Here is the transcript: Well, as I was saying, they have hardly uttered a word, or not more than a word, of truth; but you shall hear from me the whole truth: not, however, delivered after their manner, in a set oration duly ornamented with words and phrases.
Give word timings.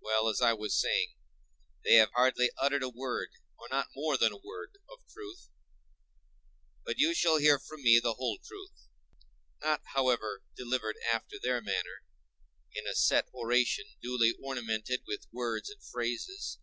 Well, 0.00 0.28
as 0.28 0.40
I 0.40 0.54
was 0.54 0.74
saying, 0.76 1.14
they 1.84 1.92
have 1.94 2.10
hardly 2.16 2.50
uttered 2.60 2.82
a 2.82 2.88
word, 2.88 3.28
or 3.56 3.68
not 3.68 3.90
more 3.94 4.16
than 4.18 4.32
a 4.32 4.36
word, 4.36 4.76
of 4.90 5.06
truth; 5.08 5.50
but 6.84 6.98
you 6.98 7.14
shall 7.14 7.36
hear 7.36 7.60
from 7.60 7.80
me 7.84 8.00
the 8.00 8.14
whole 8.14 8.38
truth: 8.44 8.88
not, 9.60 9.82
however, 9.94 10.42
delivered 10.56 10.96
after 11.08 11.38
their 11.40 11.62
manner, 11.62 12.02
in 12.74 12.88
a 12.88 12.94
set 12.96 13.28
oration 13.32 13.84
duly 14.02 14.32
ornamented 14.42 15.02
with 15.06 15.28
words 15.30 15.70
and 15.70 15.80
phrases. 15.80 16.58